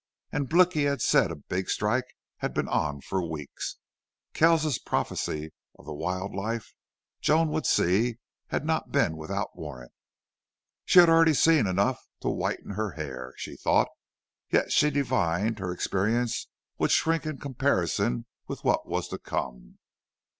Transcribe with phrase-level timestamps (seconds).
[0.31, 3.75] And Blicky had said a big strike had been on for weeks.
[4.33, 6.73] Kells's prophecy of the wild life
[7.21, 8.17] Joan would see
[8.47, 9.91] had not been without warrant.
[10.85, 13.89] She had already seen enough to whiten her hair, she thought,
[14.49, 16.47] yet she divined her experience
[16.79, 19.77] would shrink in comparison with what was to come.